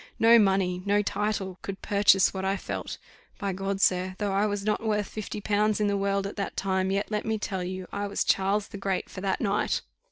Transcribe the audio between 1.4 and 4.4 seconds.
could purchase what I felt. By G, sir, though